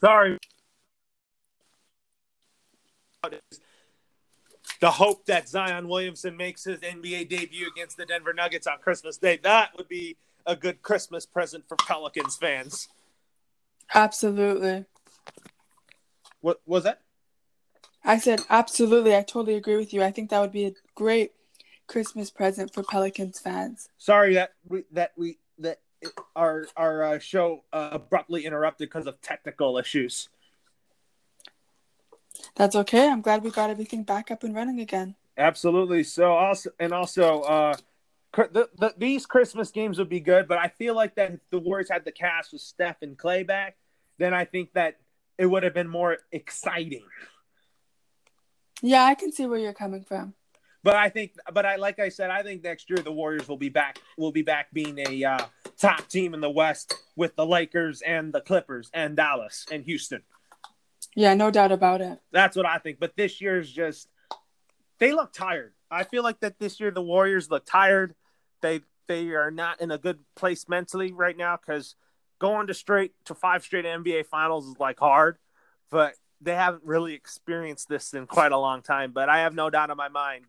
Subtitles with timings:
[0.00, 0.38] Sorry.
[4.80, 9.16] The hope that Zion Williamson makes his NBA debut against the Denver Nuggets on Christmas
[9.16, 9.38] Day.
[9.42, 12.88] That would be a good Christmas present for Pelicans fans.
[13.94, 14.84] Absolutely.
[16.40, 17.00] What was that?
[18.04, 19.16] I said absolutely.
[19.16, 20.02] I totally agree with you.
[20.02, 21.32] I think that would be a great
[21.86, 23.88] Christmas present for Pelicans fans.
[23.98, 25.38] Sorry that we that we
[26.34, 30.28] our our uh, show uh, abruptly interrupted because of technical issues.
[32.54, 33.08] That's okay.
[33.08, 35.14] I'm glad we got everything back up and running again.
[35.38, 36.02] Absolutely.
[36.02, 37.76] So also and also uh
[38.32, 41.58] the, the, these Christmas games would be good, but I feel like that if the
[41.58, 43.76] Warriors had the cast with Steph and Clay back,
[44.18, 44.98] then I think that
[45.38, 47.04] it would have been more exciting.
[48.82, 50.34] Yeah, I can see where you're coming from.
[50.86, 53.56] But I think, but I like I said, I think next year the Warriors will
[53.56, 53.98] be back.
[54.16, 55.46] Will be back being a uh,
[55.76, 60.22] top team in the West with the Lakers and the Clippers and Dallas and Houston.
[61.16, 62.20] Yeah, no doubt about it.
[62.30, 63.00] That's what I think.
[63.00, 64.06] But this year's just
[65.00, 65.72] they look tired.
[65.90, 68.14] I feel like that this year the Warriors look tired.
[68.62, 71.96] They they are not in a good place mentally right now because
[72.38, 75.38] going to straight to five straight NBA finals is like hard,
[75.90, 79.10] but they haven't really experienced this in quite a long time.
[79.10, 80.44] But I have no doubt in my mind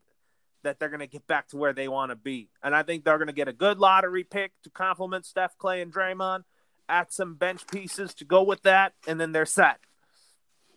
[0.64, 2.50] that they're going to get back to where they want to be.
[2.64, 5.82] And I think they're going to get a good lottery pick to complement Steph, Clay,
[5.82, 6.44] and Draymond,
[6.90, 9.80] add some bench pieces to go with that, and then they're set.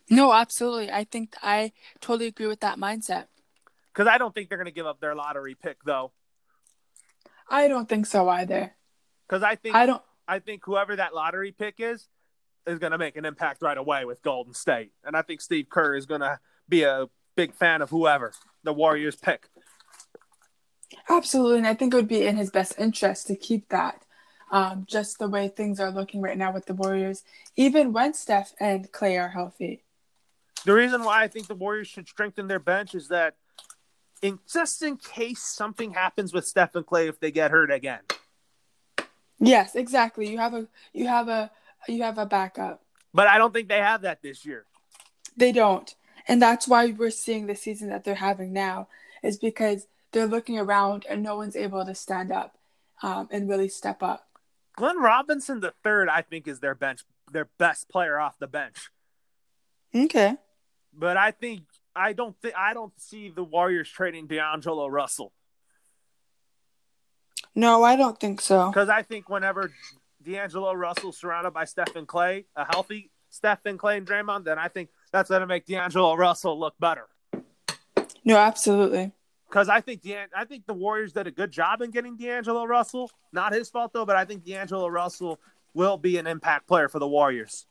[0.08, 0.90] No, absolutely.
[0.90, 3.26] I think I totally agree with that mindset.
[3.92, 6.12] Because I don't think they're going to give up their lottery pick, though.
[7.48, 8.72] I don't think so either.
[9.28, 10.02] Because I think I don't.
[10.26, 12.06] I think whoever that lottery pick is
[12.66, 15.68] is going to make an impact right away with Golden State, and I think Steve
[15.68, 17.06] Kerr is going to be a
[17.36, 19.48] big fan of whoever the Warriors pick.
[21.08, 24.04] Absolutely, and I think it would be in his best interest to keep that.
[24.50, 27.22] Um, just the way things are looking right now with the Warriors,
[27.56, 29.84] even when Steph and Clay are healthy.
[30.64, 33.36] The reason why I think the Warriors should strengthen their bench is that,
[34.20, 38.00] in just in case something happens with Steph and Clay, if they get hurt again.
[39.38, 40.28] Yes, exactly.
[40.28, 41.50] You have a you have a
[41.88, 42.82] you have a backup.
[43.14, 44.66] But I don't think they have that this year.
[45.36, 45.94] They don't,
[46.28, 48.88] and that's why we're seeing the season that they're having now
[49.22, 52.56] is because they're looking around and no one's able to stand up
[53.02, 54.26] um, and really step up.
[54.76, 58.90] Glenn Robinson the third, I think, is their bench, their best player off the bench.
[59.94, 60.36] Okay.
[60.92, 61.62] But I think
[61.94, 65.32] I don't think I don't see the Warriors trading D'Angelo Russell.
[67.54, 68.68] No, I don't think so.
[68.68, 69.72] Because I think whenever
[70.22, 74.90] D'Angelo Russell surrounded by Stephen Clay, a healthy Stephen Clay and Draymond, then I think
[75.12, 77.08] that's going to make D'Angelo Russell look better.
[78.24, 79.12] No, absolutely
[79.50, 82.64] because I think De- I think the Warriors did a good job in getting D'Angelo
[82.64, 83.10] Russell.
[83.32, 85.40] Not his fault though, but I think D'Angelo Russell
[85.74, 87.66] will be an impact player for the Warriors.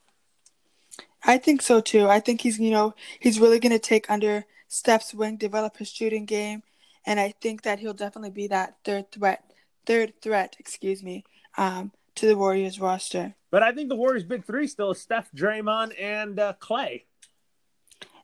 [1.24, 2.08] I think so too.
[2.08, 5.90] I think he's you know he's really going to take under Steph's wing, develop his
[5.90, 6.64] shooting game,
[7.06, 9.44] and I think that he'll definitely be that third threat,
[9.86, 11.24] third threat, excuse me,
[11.58, 13.36] um, to the Warriors roster.
[13.52, 17.06] But I think the Warriors' big three still is Steph, Draymond, and uh, Clay.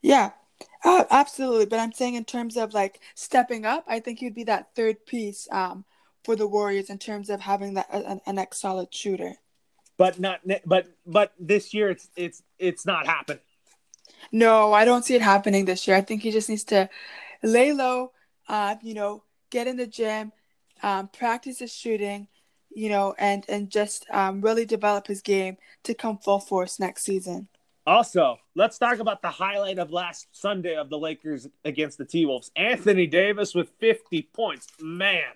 [0.01, 0.31] Yeah,
[0.85, 4.43] uh, absolutely, but I'm saying in terms of like stepping up, I think he'd be
[4.43, 5.83] that third piece um,
[6.23, 9.33] for the Warriors in terms of having that an, a next solid shooter.
[9.97, 13.41] But not, but but this year it's it's it's not happening.
[14.31, 15.97] No, I don't see it happening this year.
[15.97, 16.89] I think he just needs to
[17.41, 18.11] lay low,
[18.47, 20.31] uh, you know, get in the gym,
[20.83, 22.27] um, practice his shooting,
[22.69, 27.03] you know, and and just um, really develop his game to come full force next
[27.03, 27.47] season.
[27.87, 32.25] Also, let's talk about the highlight of last Sunday of the Lakers against the T
[32.25, 32.49] Wolves.
[32.55, 34.67] Anthony Davis with 50 points.
[34.81, 35.33] Man,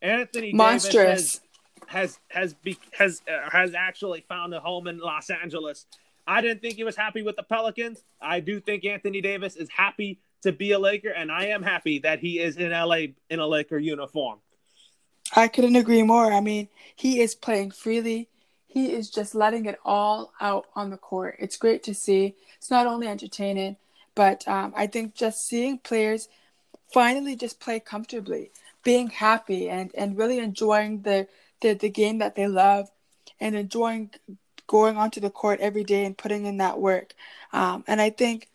[0.00, 0.94] Anthony Monstrous.
[0.94, 1.40] Davis
[1.88, 5.86] has has has, has, uh, has actually found a home in Los Angeles.
[6.26, 8.02] I didn't think he was happy with the Pelicans.
[8.20, 11.98] I do think Anthony Davis is happy to be a Laker, and I am happy
[12.00, 14.38] that he is in LA in a Laker uniform.
[15.34, 16.32] I couldn't agree more.
[16.32, 18.28] I mean, he is playing freely
[18.72, 21.36] he is just letting it all out on the court.
[21.38, 22.34] It's great to see.
[22.56, 23.76] It's not only entertaining,
[24.14, 26.28] but um, I think just seeing players
[26.90, 28.50] finally just play comfortably,
[28.82, 31.28] being happy and, and really enjoying the,
[31.60, 32.90] the, the game that they love
[33.38, 34.10] and enjoying
[34.66, 37.12] going onto the court every day and putting in that work.
[37.52, 38.48] Um, and I think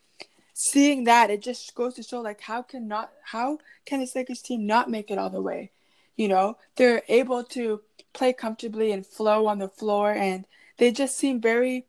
[0.53, 4.42] seeing that, it just goes to show like how can not how can this Lakers
[4.42, 5.69] team not make it all the way?
[6.18, 7.81] You know, they're able to
[8.18, 10.46] play comfortably and flow on the floor and
[10.78, 11.86] they just seem very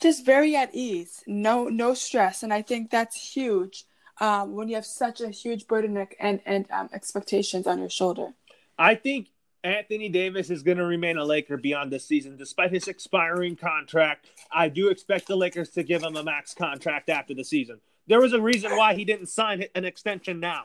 [0.00, 3.84] just very at ease no no stress and i think that's huge
[4.20, 8.34] um, when you have such a huge burden and and um, expectations on your shoulder
[8.78, 9.28] i think
[9.62, 14.30] Anthony Davis is going to remain a Laker beyond this season, despite his expiring contract.
[14.50, 17.78] I do expect the Lakers to give him a max contract after the season.
[18.06, 20.64] There was a reason why he didn't sign an extension now.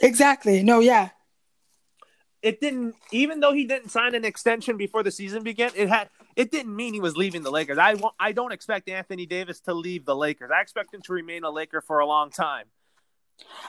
[0.00, 0.62] Exactly.
[0.62, 1.10] No, yeah.
[2.42, 5.72] It didn't, even though he didn't sign an extension before the season began.
[5.76, 7.76] It had, it didn't mean he was leaving the Lakers.
[7.76, 10.50] I, won't, I don't expect Anthony Davis to leave the Lakers.
[10.54, 12.66] I expect him to remain a Laker for a long time.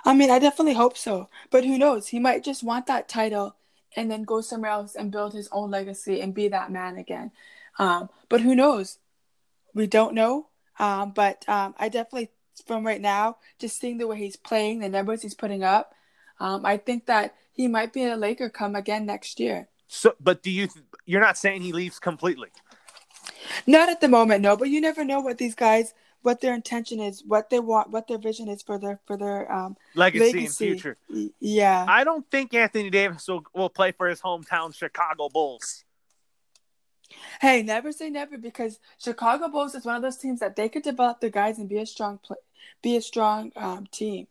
[0.05, 1.29] I mean, I definitely hope so.
[1.49, 2.07] But who knows?
[2.07, 3.55] He might just want that title
[3.95, 7.31] and then go somewhere else and build his own legacy and be that man again.
[7.77, 8.99] Um, but who knows?
[9.73, 10.47] We don't know.
[10.79, 12.29] Um, but um, I definitely,
[12.65, 15.93] from right now, just seeing the way he's playing, the numbers he's putting up,
[16.41, 19.67] um, I think that he might be a Laker come again next year.
[19.87, 20.67] So, but do you?
[20.67, 22.49] Th- you're not saying he leaves completely?
[23.67, 24.55] Not at the moment, no.
[24.55, 28.07] But you never know what these guys what their intention is, what they want, what
[28.07, 30.45] their vision is for their for their um, legacy, legacy.
[30.45, 30.97] in future.
[31.39, 35.83] Yeah, I don't think Anthony Davis will, will play for his hometown Chicago Bulls.
[37.41, 40.83] Hey, never say never because Chicago Bulls is one of those teams that they could
[40.83, 42.37] develop their guys and be a strong play,
[42.81, 44.27] be a strong um, team.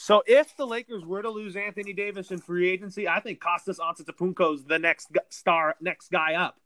[0.00, 3.78] So if the Lakers were to lose Anthony Davis in free agency, I think Kostas
[3.78, 6.58] Antetokounmpo is the next star, next guy up.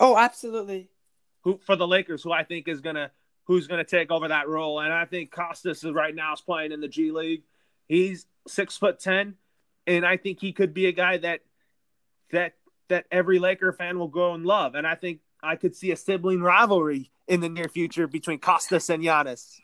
[0.00, 0.88] Oh, absolutely.
[1.42, 3.10] Who for the Lakers, who I think is gonna
[3.44, 4.80] who's going to take over that role.
[4.80, 7.42] And I think Kostas is right now is playing in the G League.
[7.88, 9.34] He's six foot ten,
[9.86, 11.40] and I think he could be a guy that
[12.30, 12.54] that
[12.88, 14.76] that every Laker fan will go and love.
[14.76, 18.88] And I think I could see a sibling rivalry in the near future between Costas
[18.88, 19.60] and Giannis.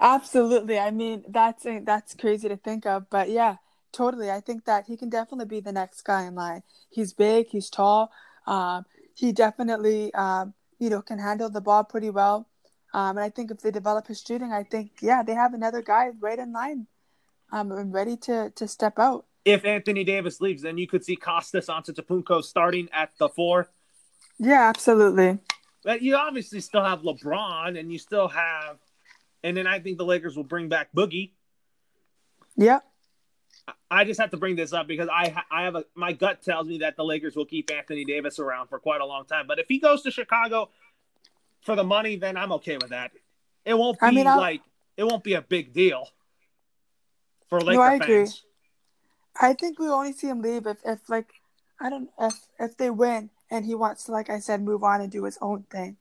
[0.00, 0.78] Absolutely.
[0.78, 3.56] I mean, that's that's crazy to think of, but yeah,
[3.92, 4.30] totally.
[4.30, 6.62] I think that he can definitely be the next guy in line.
[6.88, 8.10] He's big, he's tall.
[8.46, 8.84] Um,
[9.14, 12.48] he definitely, um, you know, can handle the ball pretty well.
[12.94, 15.82] Um, and I think if they develop his shooting, I think yeah, they have another
[15.82, 16.86] guy right in line,
[17.52, 19.26] um, and ready to to step out.
[19.44, 23.70] If Anthony Davis leaves, then you could see Kostas Antetokounmpo starting at the four.
[24.38, 25.38] Yeah, absolutely.
[25.84, 28.78] But you obviously still have LeBron, and you still have,
[29.42, 31.32] and then I think the Lakers will bring back Boogie.
[32.56, 32.84] Yep.
[33.90, 36.68] I just have to bring this up because I I have a my gut tells
[36.68, 39.46] me that the Lakers will keep Anthony Davis around for quite a long time.
[39.46, 40.70] But if he goes to Chicago,
[41.66, 43.10] for the money, then I'm okay with that.
[43.64, 44.62] It won't be I mean, like
[44.96, 46.08] it won't be a big deal
[47.50, 48.04] for Laker no, I fans.
[48.04, 49.48] Agree.
[49.48, 51.28] I think we only see him leave if, if like
[51.80, 55.00] I don't if if they win and he wants to like I said move on
[55.00, 55.96] and do his own thing.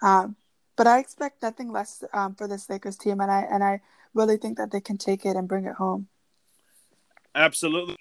[0.00, 0.36] Um,
[0.78, 3.80] but I expect nothing less um, for this Lakers team, and I and I
[4.14, 6.06] really think that they can take it and bring it home.
[7.34, 7.96] Absolutely.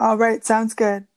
[0.00, 1.08] All right, sounds good.